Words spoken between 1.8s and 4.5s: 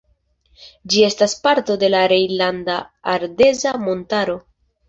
de la Rejnlanda Ardeza Montaro.